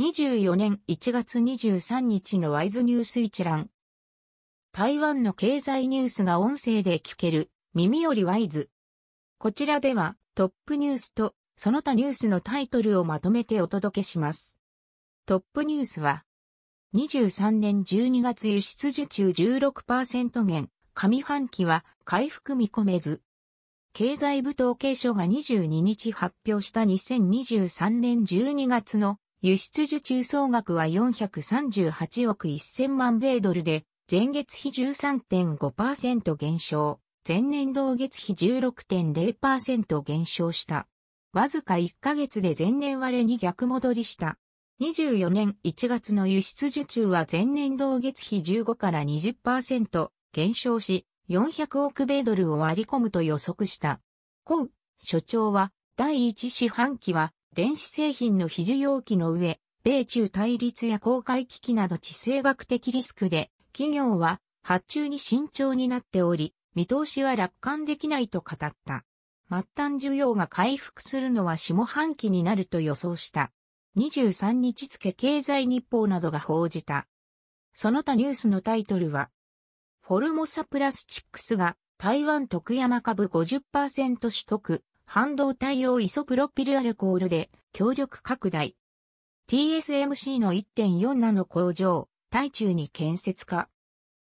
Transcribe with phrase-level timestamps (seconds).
[0.00, 3.68] 24年1月23日のワイズニュース一覧。
[4.72, 8.70] 台湾の経済ニュースが音声で聞ける耳よりワイズ。
[9.36, 14.58] こちらではトップニュースとその他ニュースのタイトルをまとめてお届けします。
[15.26, 16.24] トップニュースは
[16.94, 23.20] 23年12月輸出受注16%減、上半期は回復見込めず。
[23.92, 40.86] 経済部統計書が22日発表した2023年12月の輸出受注総額は438億1000万米ドルで、前月比13.5%減少、前年同月比16.0%減少した。
[41.32, 44.38] わずか1ヶ月で前年割れに逆戻りした。
[44.80, 53.98] 24年1月の輸出受注は前年同月比15から20%減少し、400億米ドルを割り込むと予測した。
[54.44, 69.04] コウ所長は、第一四半期は電子製品の非需要期の上、米中対立や公開危機など地政学的リスクで、企業は発注に慎重になっており、見通しは楽観できないと語った。
[69.50, 73.52] 末端需要が回復するのは下半期になると予想した。
[73.98, 77.06] 23日付経済日報などが報じた。
[77.74, 79.28] その他ニュースのタイトルは、
[80.00, 84.82] フォルモサプラスチックスが台湾徳山株50%取得、
[85.14, 88.76] 半導体用イソプロピルアルコールで協力拡大。
[89.46, 93.68] TSMC の1.4ナノ工場、台中に建設化。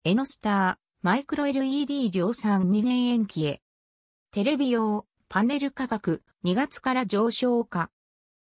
[0.04, 3.62] エノスター、マイクロ LED 量産2年延期へ。
[4.32, 7.90] テレビ用、パネル価格、2月から上昇化。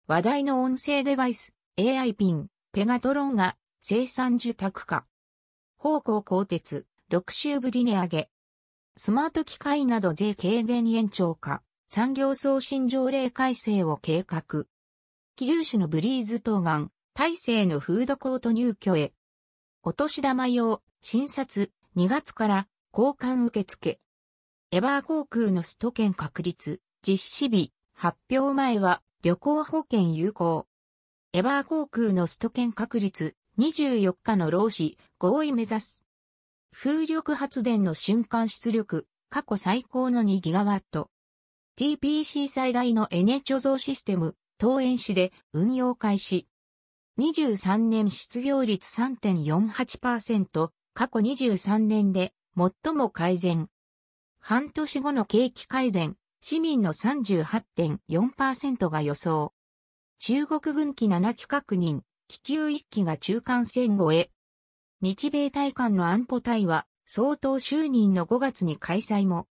[0.06, 5.05] 話題の音声デバイス、AI ピン、ペガトロンが生産受託化。
[5.77, 8.31] 方向鋼鉄、6週ぶり値上げ。
[8.97, 11.62] スマート機械など税軽減延長化。
[11.88, 14.64] 産業送信条例改正を計画。
[15.36, 19.12] 気粒子のブリーズ東岸、大勢のフードコート入居へ。
[19.82, 24.00] お年玉用、診察、2月から交換受付。
[24.72, 30.66] エバー航空のスト券確立、実施日、発表前は旅行保険有効。
[31.32, 36.03] エバー航空のスト券確立、24日の労使、合意目指す。
[36.72, 41.10] 風力発電の瞬間出力、過去最高の2ギガワット。
[41.76, 46.46] TPC 最大のエネ貯蔵システム、東園市で運用開始。
[47.18, 53.68] 23年失業率3.48%、過去23年で最も改善。
[54.38, 59.52] 半年後の景気改善、市民の38.4%が予想。
[60.20, 64.30] 中国軍機7機確認、気球1機が中間線越え。
[65.00, 69.48] 日米大韓の安保対話、総統就任の5月に開催も。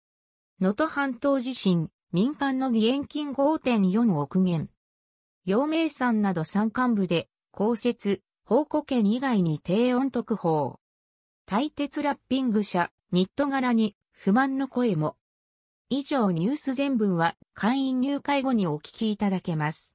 [0.61, 4.71] 能登半島地震、民間の義援金5.4億元。
[5.45, 10.81] 陽明山など山間部で、降雪、宝庫県以外に低温特報。
[11.45, 15.17] 大鉄ラッピング社、ニット柄に不満の声も。
[15.91, 19.95] 以上ニュース全文は会員入会後にお聞きいただけます。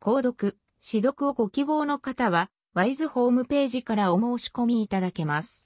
[0.00, 5.60] 購読、指読をご希望の方は、ワイズホームページからお申し込みいただけます。